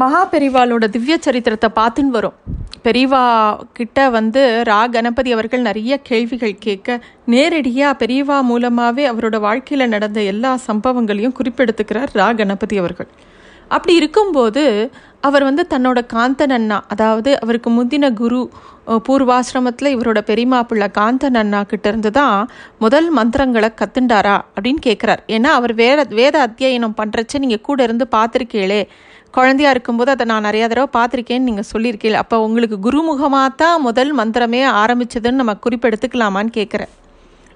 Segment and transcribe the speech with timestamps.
[0.00, 2.36] மகா பெரிவாளோட திவ்ய சரித்திரத்தை பார்த்துன்னு வரும்.
[2.84, 3.22] பெரியவா
[3.78, 6.98] கிட்ட வந்து ரா கணபதி அவர்கள் நிறைய கேள்விகள் கேட்க
[7.32, 13.08] நேரடியாக பெரியவா மூலமாகவே அவரோட வாழ்க்கையில் நடந்த எல்லா சம்பவங்களையும் குறிப்பெடுத்துக்கிறார் ரா கணபதி அவர்கள்.
[13.70, 14.62] அப்படி இருக்கும்போது
[15.20, 18.38] அவர் வந்து தன்னோட காந்தன் அண்ணா அதாவது அவருக்கு முந்தின குரு
[19.06, 22.36] பூர்வாசிரமத்தில் இவரோட பெரியமா பிள்ளை காந்தன் அண்ணா கிட்ட இருந்து தான்
[22.78, 28.82] முதல் மந்திரங்களை கத்துண்டாரா அப்படின்னு கேட்குறார் ஏன்னா அவர் வேத வேத அத்தியாயனம் பண்ணுறச்ச நீங்கள் கூட இருந்து பார்த்துருக்கீங்களே
[29.36, 32.20] குழந்தையா இருக்கும்போது அதை நான் நிறையா தடவை பார்த்துருக்கேன்னு நீங்கள் சொல்லியிருக்கீங்க.
[32.24, 36.92] அப்போ உங்களுக்கு குருமுகமாக தான் முதல் மந்திரமே ஆரம்பிச்சதுன்னு நம்ம குறிப்பெடுத்துக்கலாமான்னு கேட்குறேன்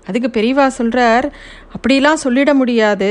[0.08, 1.26] அதுக்கு பெரியவா சொல்கிறார்
[1.74, 3.10] அப்படிலாம் சொல்லிட முடியாது.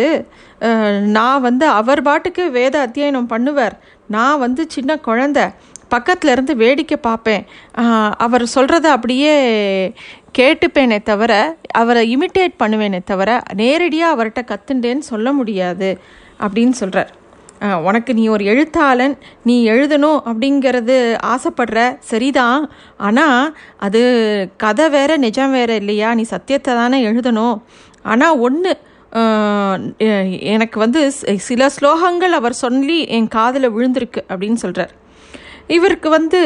[1.18, 3.76] நான் வந்து அவர் பாட்டுக்கு வேத அத்தியனம் பண்ணுவார்.
[4.16, 5.40] நான் வந்து சின்ன குழந்த.
[5.94, 7.46] பக்கத்துல இருந்து வேடிக்கை பார்ப்பேன்.
[8.26, 9.34] அவர் சொல்கிறத அப்படியே
[10.40, 11.32] கேட்டுப்பேனே தவிர
[11.82, 13.30] அவரை இமிட்டேட் பண்ணுவேனே தவிர
[13.62, 15.90] நேரடியாக அவர்கிட்ட கத்துண்டேன்னு சொல்ல முடியாது.
[16.46, 17.12] அப்படின்னு சொல்கிறார்
[17.88, 20.96] உனக்கு நீ ஒரு எழுத்தாளன் நீ எழுதணும் அப்படிங்கிறது
[21.34, 22.64] ஆசைப்படுற சரிதான்.
[22.98, 24.02] ஆனால் அது
[24.58, 26.14] கதை வேற நிஜம் வேற இல்லையா?
[26.14, 27.58] நீ சத்தியத்தை தானே எழுதணும்.
[28.04, 28.74] ஆனால் ஒன்று
[30.54, 34.94] எனக்கு வந்து சில ஸ்லோகங்கள் அவர் சொல்லி என் காதில் விழுந்திருக்கு அப்படின்னு சொல்கிறார்
[35.78, 36.42] இவருக்கு வந்து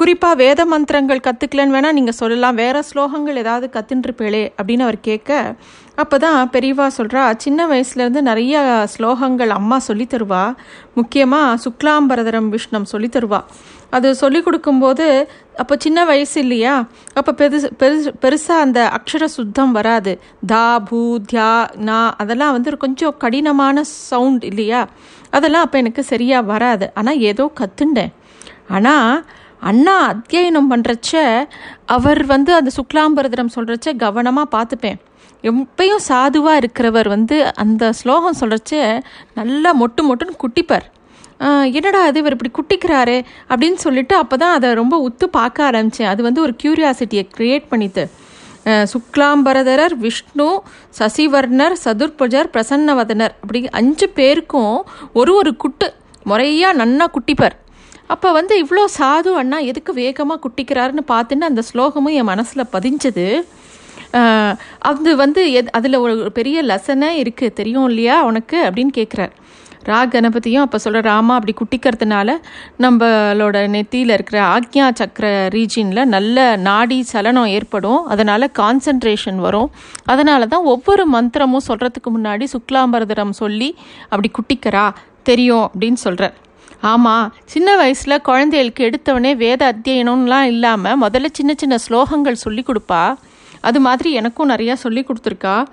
[0.00, 2.58] குறிப்பாக வேத மந்திரங்கள் கற்றுக்கலன்னு வேணால் நீங்கள் சொல்லலாம்.
[2.62, 5.30] வேறு ஸ்லோகங்கள் ஏதாவது கற்றுன்ருப்பேளே அப்படின்னு அவர் கேட்க
[6.02, 8.54] அப்போ தான் பெரியவா சொல்கிறா சின்ன வயசுலேருந்து நிறைய
[8.92, 10.44] ஸ்லோகங்கள் அம்மா சொல்லித் தருவா.
[10.98, 13.40] முக்கியமாக சுக்லாம்பரதரம் விஷ்ணம் சொல்லித் தருவா.
[13.96, 15.06] அது சொல்லி கொடுக்கும்போது
[15.62, 16.74] அப்போ சின்ன வயசு இல்லையா?
[17.18, 20.12] அப்போ பெருசு பெருசு பெருசாக அந்த அக்ஷர சுத்தம் வராது.
[20.52, 21.00] தா பூ
[21.32, 21.50] தியா
[21.88, 24.82] நா அதெல்லாம் வந்து கொஞ்சம் கடினமான சவுண்ட் இல்லையா?
[25.32, 26.86] அதெல்லாம் அப்போ எனக்கு சரியாக வராது.
[26.94, 28.12] ஆனால் ஏதோ கற்றுண்டேன்
[28.76, 29.12] ஆனால்
[29.70, 31.12] அண்ணா அத்தியனம் பண்ணுறச்ச
[31.96, 35.00] அவர் வந்து அந்த சுக்லாம்பரதரம் சொல்கிறச்ச கவனமாக பார்த்துப்பேன்
[35.50, 38.72] எப்பயும் சாதுவாக இருக்கிறவர் வந்து அந்த ஸ்லோகம் சொல்கிறச்ச
[39.38, 40.86] நல்லா மொட்டு மொட்டுன்னு குட்டிப்பார்.
[41.78, 43.14] என்னடா அது இவர் இப்படி குட்டிக்கிறாரு
[43.50, 48.04] அப்படின்னு சொல்லிட்டு அப்போ தான் அதை ரொம்ப உத்து பார்க்க ஆரம்பித்தேன் அது வந்து ஒரு க்யூரியாசிட்டியை க்ரியேட் பண்ணிட்டு
[48.92, 50.48] சுக்லாம்பரதரர் விஷ்ணு
[50.98, 53.34] சசிவர்ணர் சதுர்புஜர் பிரசன்னவதனர்.
[53.42, 54.76] அப்படி அஞ்சு பேருக்கும்
[55.20, 55.88] ஒரு ஒரு குட்டு
[56.30, 57.56] முறையாக நன்னா குட்டிப்பார்.
[58.14, 63.26] அப்போ வந்து இவ்வளோ சாது அண்ணா எதுக்கு வேகமாக குட்டிக்கிறாருன்னு பார்த்துன்னு அந்த ஸ்லோகமும் என் மனசில் பதிஞ்சது.
[64.90, 68.58] அது வந்து எத் அதில் ஒரு பெரிய லெசனே இருக்குது தெரியும் இல்லையா உனக்கு?
[68.68, 69.34] அப்படின்னு கேட்குறார்
[69.88, 72.30] ரா கணபதியும் அப்போ சொல்கிற ராமா அப்படி குட்டிக்கிறதுனால
[72.78, 78.04] நம்மளோட நெத்தியில் இருக்கிற ஆக்ஞா சக்கர ரீஜியனில் நல்ல நாடி சலனம் ஏற்படும்.
[78.06, 79.70] அதனால் கான்சன்ட்ரேஷன் வரும்.
[80.04, 83.76] அதனால தான் ஒவ்வொரு மந்திரமும் சொல்கிறதுக்கு முன்னாடி சுக்லாம்பரதரம் சொல்லி
[84.08, 84.84] அப்படி குட்டிக்கிறா
[85.22, 86.36] தெரியும் அப்படின்னு சொல்கிறார்
[86.80, 93.14] ஆமாம் சின்ன வயசில் குழந்தைகளுக்கு எடுத்தவொடனே வேத அத்தியனம்லாம் இல்லாமல் முதல்ல சின்ன சின்ன ஸ்லோகங்கள் சொல்லி கொடுப்பா.
[93.60, 95.66] அது மாதிரி எனக்கும் நிறையா சொல்லி கொடுத்துருக்கா.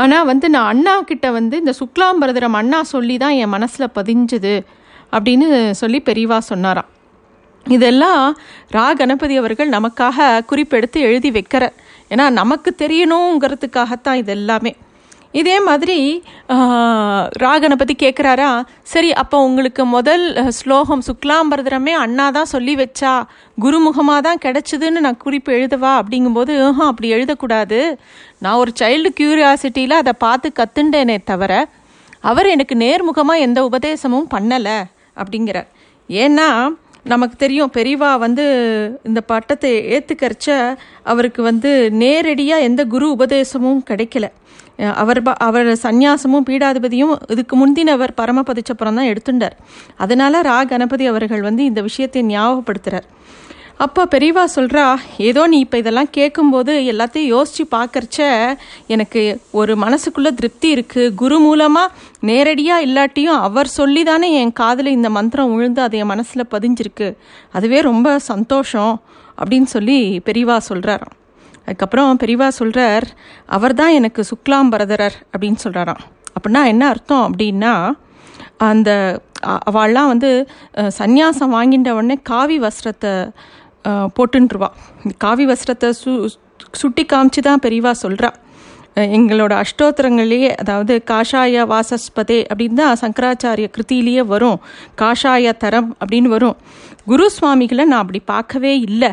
[0.00, 4.54] ஆனால் வந்து நான் அண்ணா கிட்ட வந்து இந்த சுக்லாம்பரதரம் அண்ணா சொல்லி தான் என் மனசில் பதிஞ்சுது
[5.12, 6.88] அப்படின்னு சொல்லி பெரியவா சொன்னாராம்.
[7.66, 8.22] இதெல்லாம்
[8.72, 11.74] ரா கணபதி அவர்கள் நமக்காக குறிப்பெடுத்து எழுதி வைக்கிறார்
[12.10, 14.72] ஏன்னா நமக்கு தெரியணுங்கிறதுக்காகத்தான் இது எல்லாமே
[15.34, 15.96] இதே மாதிரி
[17.42, 18.48] ராகனை பற்றி கேட்குறாரா
[18.84, 23.12] சரி அப்போ உங்களுக்கு முதல் ஸ்லோகம் சுக்லாம்பரதரமே அண்ணா தான் சொல்லி வச்சா
[23.58, 25.92] குருமுகமாக தான் கிடச்சிதுன்னு நான் குறிப்பு எழுதவா?
[26.00, 27.78] அப்படிங்கும்போது "ஆஹா, அப்படி எழுதக்கூடாது.
[28.38, 31.52] நான் ஒரு சைல்டு க்யூரியாசிட்டியில் அதை பார்த்து கத்துண்டேனே தவிர
[32.24, 34.78] அவர் எனக்கு நேர்முகமாக எந்த உபதேசமும் பண்ணலை
[35.16, 35.68] அப்படிங்கிறார்.
[36.08, 36.48] ஏன்னா
[37.06, 38.44] நமக்கு தெரியும் பெரியவா வந்து
[39.04, 40.48] இந்த பட்டத்தை ஏற்றுக்கரிச்ச
[41.04, 41.70] அவருக்கு வந்து
[42.02, 44.26] நேரடியாக எந்த குரு உபதேசமும் கிடைக்கல.
[44.88, 49.56] அவர் ப- அவர் சந்நியாசமும் பீடாதிபதியும் இதுக்கு முந்தினவர் பரமபதிச்சப்புறம் தான் எடுத்துட்டார்
[49.96, 53.02] அதனால ரா கணபதி அவர்கள் வந்து இந்த விஷயத்தை ஞாபகப்படுத்துறார்.
[53.76, 58.52] அப்போ பெரியவா சொல்கிறா ஏதோ நீ இப்போ இதெல்லாம் கேட்கும்போது எல்லாத்தையும் யோசித்து பார்க்கறச்ச
[58.86, 65.10] எனக்கு ஒரு மனசுக்குள்ளே திருப்தி இருக்குது குரு மூலமாக நேரடியாக இல்லாட்டியும் அவர் சொல்லி தானே என் காதில் இந்த
[65.10, 67.16] மந்திரம் விழுந்து அது என் மனசில் பதிஞ்சிருக்கு.
[67.52, 69.02] அதுவே ரொம்ப சந்தோஷம்.
[69.38, 71.19] அப்படின்னு சொல்லி பெரியவா சொல்கிறாராம்
[71.70, 73.06] அதுக்கப்புறம் பெரியவா சொல்கிறார்
[73.48, 76.02] அவர் தான் எனக்கு சுக்லாம் பரதரர் அப்படின்னு சொல்கிறாராம்
[76.34, 77.72] அப்படின்னா என்ன அர்த்தம் அப்படின்னா
[78.64, 78.90] அந்த
[79.68, 80.30] அவள்லாம் வந்து
[80.96, 83.12] சந்நியாசம் வாங்கிட்ட உடனே காவி வஸ்திரத்தை
[83.84, 84.08] அஹ்,
[85.04, 86.10] இந்த காவி வஸ்திரத்தை சு
[86.74, 88.30] சுட்டி காமிச்சு தான் பெரியவா சொல்கிறா
[89.14, 94.58] எங்களோட அஷ்டோத்திரங்கள்லேயே அதாவது காஷாய வாசஸ்பதே அப்படின்னு தான் சங்கராச்சாரிய கிருத்திலேயே வரும்.
[94.98, 96.56] காஷாய தரம் அப்படின்னு வரும்.
[97.04, 99.10] குரு சுவாமிகளை நான் அப்படி பார்க்கவே இல்லை.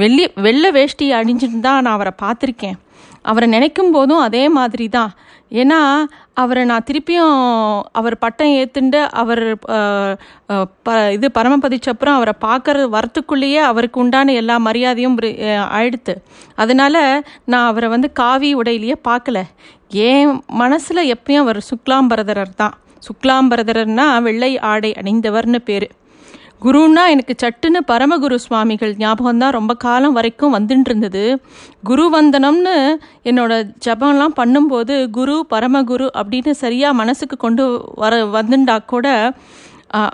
[0.00, 2.76] வெள்ளி வெள்ளை வேஷ்டி அணிஞ்சிட்டு தான் நான் அவரை பார்த்துருக்கேன்.
[3.30, 5.12] அவரை நினைக்கும் போதும் அதே மாதிரி தான்
[5.60, 5.78] ஏன்னா
[6.42, 7.34] அவரை நான் திருப்பியும்
[7.98, 9.42] அவர் பட்டம் ஏத்துண்டு அவர்
[10.86, 15.16] ப இது பரமபதிச்சப்புறம் அவரை பார்க்கற வரத்துக்குள்ளேயே அவருக்கு உண்டான எல்லா மரியாதையும்
[15.78, 16.14] ஆயிடுத்து.
[16.62, 16.96] அதனால
[17.52, 19.40] நான் அவரை வந்து காவி உடையிலேயே பார்க்கல.
[20.08, 20.32] என்
[20.62, 22.74] மனசில் எப்பயும் அவர் சுக்லாம்பரதரர் தான்.
[23.08, 25.88] சுக்லாம்பரதரர்னா வெள்ளை ஆடை அணிந்தவர்னு பேர்.
[26.62, 31.24] குருன்னா எனக்கு சட்டுன்னு பரமகுரு சுவாமிகள் ஞாபகம் தான் ரொம்ப காலம் வரைக்கும் வந்துட்டு இருந்தது
[31.82, 32.74] குரு வந்தனம்னு
[33.22, 33.52] என்னோட
[33.86, 37.66] ஜபம்லாம் பண்ணும்போது குரு பரமகுரு அப்படின்னு சரியாக மனசுக்கு கொண்டு
[37.96, 39.06] வர வந்துண்டா கூட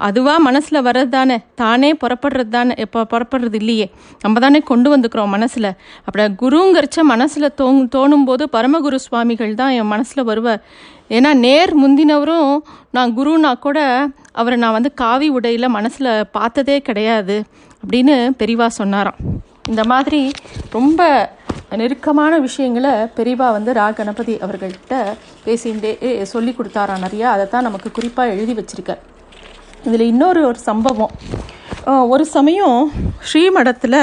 [0.06, 3.86] அதுவாக மனசில் வர்றது தானே தானே புறப்படுறது தானே இப்போ புறப்படுறது இல்லையே.
[4.22, 5.68] நம்ம தானே கொண்டு வந்துக்கிறோம் மனசில்.
[6.06, 10.62] அப்படி குருங்கிறச்ச மனசில் தோ தோணும் போது பரமகுரு சுவாமிகள் தான் என் மனசில் வருவார்.
[11.16, 12.52] ஏன்னா நேர் முந்தினவரும்
[12.96, 13.78] நான் குருனா கூட
[14.40, 17.36] அவரை நான் வந்து காவி உடையில் மனசில் பார்த்ததே கிடையாது
[17.82, 19.20] அப்படின்னு பெரிவா சொன்னாராம்.
[19.70, 20.20] இந்த மாதிரி
[20.76, 21.00] ரொம்ப
[21.80, 24.94] நெருக்கமான விஷயங்களை பெரிவா வந்து ரா கணபதி அவர்கள்ட்ட
[25.46, 25.92] பேசிகிட்டே
[26.32, 27.28] சொல்லி கொடுத்தாராம் நிறையா.
[27.34, 29.02] அதை தான் நமக்கு குறிப்பாக எழுதி வச்சிருக்கார்.
[29.86, 31.12] இதில் இன்னொரு ஒரு சம்பவம்.
[32.12, 32.80] ஒரு சமயம்
[33.28, 34.00] ஸ்ரீமடத்தில்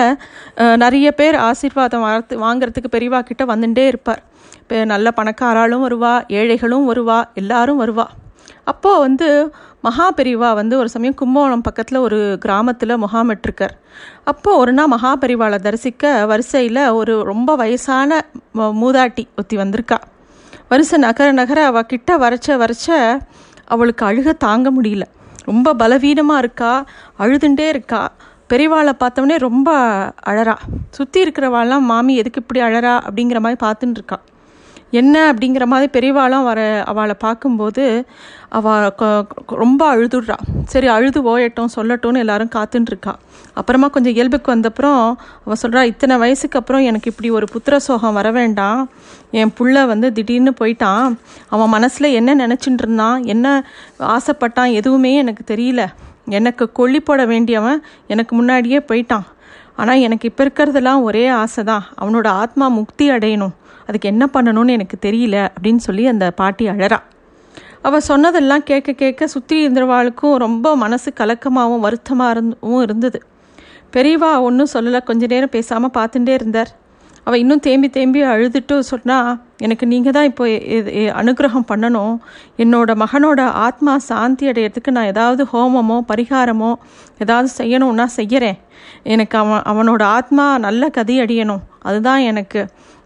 [0.83, 4.21] நிறைய பேர் ஆசீர்வாதம் வார்த்து வாங்கிறதுக்கு பெரியவா கிட்ட வந்துட்டே இருப்பார்.
[4.61, 8.05] இப்போ நல்ல பணக்காராலும் வருவா ஏழைகளும் வருவா எல்லாரும் வருவா.
[8.71, 9.27] அப்போது வந்து
[9.87, 13.75] மகா பெரிவா வந்து ஒரு சமயம் கும்பகோணம் பக்கத்தில் ஒரு கிராமத்தில் முகாமிட்டிருக்கார்
[14.31, 18.19] அப்போது ஒரு நாள் மகா பெரிவாவை தரிசிக்க வரிசையில் ஒரு ரொம்ப வயசான
[18.81, 19.99] மூதாட்டி ஒத்தி வந்திருக்கா.
[20.73, 22.89] வரிசை நகர நகர அவள் கிட்ட வரைச்ச வரைச்ச
[23.75, 25.05] அவளுக்கு அழுக தாங்க முடியல.
[25.49, 26.71] ரொம்ப பலவீனமாக இருக்கா?
[27.19, 28.01] அழுதுண்டே இருக்கா?
[28.49, 29.69] பெரியவாளை பார்த்தோன்னே ரொம்ப
[30.25, 30.55] அழறா.
[30.89, 32.93] சுற்றி இருக்கிறவாள்லாம் மாமி எதுக்கு இப்படி அழறா?
[33.07, 34.17] அப்படிங்கிற மாதிரி பார்த்துட்டு இருக்கா
[34.91, 38.05] என்ன அப்படிங்கிற மாதிரி பெரியவாளும் வர அவளை பார்க்கும்போது
[38.49, 38.93] அவள்
[39.45, 40.37] ரொம்ப அழுதுடுறா.
[40.65, 43.13] சரி அழுது ஓயட்டும் சொல்லட்டும்னு எல்லாரும் காத்துட்டுருக்கா
[43.53, 45.15] அப்புறமா கொஞ்சம் இயல்புக்கு வந்தப்புறம்
[45.45, 48.89] அவள் சொல்கிறா இத்தனை வயசுக்கு அப்புறம் எனக்கு இப்படி ஒரு புத்திர சோகம் வர வேண்டாம்.
[49.31, 51.15] என் புள்ள வந்து திடீர்னு போயிட்டான்.
[51.49, 53.65] அவன் மனசில் என்ன நினச்சிட்டு இருந்தான் என்ன
[53.99, 54.71] ஆசைப்பட்டான்?
[54.71, 55.87] எதுவுமே எனக்கு தெரியல.
[56.25, 59.25] எனக்கு கொல்லி போட வேண்டியவன் எனக்கு முன்னாடியே போயிட்டான்.
[59.81, 63.53] ஆனால் எனக்கு இப்போ இருக்கிறதெல்லாம் ஒரே ஆசை தான் அவனோட ஆத்மா முக்தி அடையணும்.
[63.87, 66.99] அதுக்கு என்ன பண்ணணும்னு எனக்கு தெரியல அப்படின்னு சொல்லி அந்த பாட்டி அழறா.
[67.87, 73.19] அவள் சொன்னதெல்லாம் கேட்க கேட்க சுற்றி இருந்தவாளுக்கும் ரொம்ப மனசு கலக்கமாகவும் வருத்தமாக இருந்தும் இருந்தது.
[73.95, 75.01] பெரியவா ஒன்றும் சொல்லலை.
[75.03, 76.71] கொஞ்ச நேரம் பேசாமல் பார்த்துட்டே இருந்தார்.
[77.29, 79.27] அவள் இன்னும் தேம்பி தேம்பி அழுதுட்டு சொன்னால்
[79.65, 80.45] எனக்கு நீங்கள் தான் இப்போ
[81.21, 82.13] அனுகிரகம் பண்ணணும்.
[82.63, 86.71] என்னோட மகனோட ஆத்மா சாந்தி அடையிறதுக்கு நான் ஏதாவது ஹோமமோ பரிகாரமோ
[87.23, 88.57] ஏதாவது செய்யணும்னா செய்கிறேன்
[89.13, 91.61] எனக்கு அவன் அவனோட ஆத்மா நல்ல கதி அடியணும்.
[91.89, 92.63] அதுதான் எனக்கு.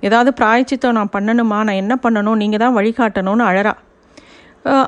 [0.08, 1.60] ஏதாவது பிராய்ச்சித்தம் நான் பண்ணணுமா?
[1.68, 2.40] நான் என்ன பண்ணணும்?
[2.44, 3.76] நீங்கள் தான் வழிகாட்டணும்னு அழறா.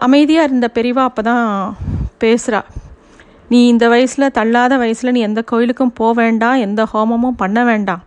[0.07, 1.45] அமைதியாக இருந்த பெரியவா அப்போ தான்
[2.23, 2.63] பேசுகிறா
[3.53, 8.03] நீ இந்த வயசில் தள்ளாத வயசில் நீ எந்த கோயிலுக்கும் போக வேண்டாம் எந்த ஹோமமும் பண்ண வேண்டாம்.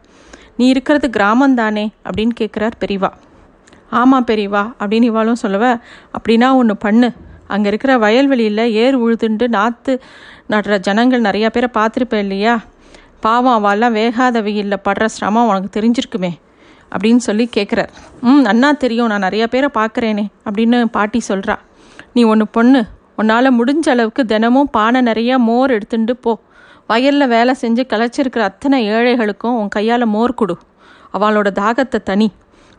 [0.58, 3.10] நீ இருக்கிறது கிராமம் தானே அப்படின்னு கேட்குறார் பெரியவா
[4.00, 5.64] ஆமாம் பெரியவா அப்படின்னு இவாளும் சொல்லுவ
[6.16, 7.08] அப்படின்னா ஒன்று பண்ணு.
[7.46, 9.93] அங்கே இருக்கிற வயல்வெளியில் ஏர் உழுதுண்டு நாற்று
[10.52, 12.55] நடுற ஜனங்கள் நிறையா பேரை பார்த்துருப்பேன் இல்லையா?
[13.20, 16.32] பாவம் அவெல்லாம் வேகாத வெயிலில் படுற சிரமம் உனக்கு தெரிஞ்சிருக்குமே.
[16.93, 17.90] அப்படின்னு சொல்லி கேட்குறார்
[18.22, 21.56] ம் அண்ணா தெரியும் நான் நிறையா பேரை பார்க்குறேனே அப்படின்னு பாட்டி சொல்கிறா
[22.12, 22.82] நீ ஒன்று பொண்ணு.
[23.16, 26.32] உன்னால் முடிஞ்ச அளவுக்கு தினமும் பானை நிறையா மோர் எடுத்துட்டு போ.
[26.90, 30.55] வயலில் வேலை செஞ்சு களைச்சிருக்கிற அத்தனை ஏழைகளுக்கும் உன் கையால் மோர் கொடு.
[31.17, 32.29] அவளோட தாகத்தை தனி.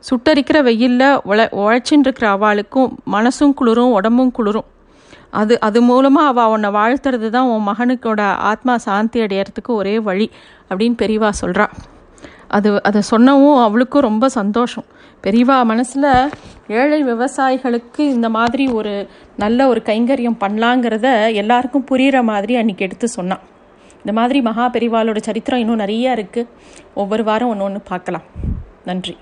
[0.03, 4.67] சுட்டரிக்கிற வெயிலில் உழ உழைச்சின்னு இருக்கிற அவளுக்கும் மனசும் குளிரும் உடம்பும் குளிரும்.
[5.39, 8.21] அது அது மூலமாக அவள் உன்னை வாழ்த்துறது தான் உன் மகனுக்கோட
[8.51, 10.27] ஆத்மா சாந்தி அடையிறதுக்கு ஒரே வழி
[10.69, 11.65] அப்படின்னு பெரியவா சொல்கிறா
[12.57, 14.88] அது அதை சொன்னவும் அவளுக்கும் ரொம்ப சந்தோஷம்.
[15.23, 16.09] பெரியவா மனசில்
[16.79, 18.94] ஏழை விவசாயிகளுக்கு இந்த மாதிரி ஒரு
[19.38, 21.07] நல்ல ஒரு கைங்கரியம் பண்ணலாங்கிறத
[21.41, 23.44] எல்லாருக்கும் புரிகிற மாதிரி அன்றைக்கி எடுத்து சொன்னான்.
[23.99, 26.49] இந்த மாதிரி மகா பெரிவாளோட சரித்திரம் இன்னும் நிறையா இருக்குது
[26.94, 28.27] ஒவ்வொரு வாரம் ஒன்று ஒன்று பார்க்கலாம்.
[28.85, 29.15] நன்றி.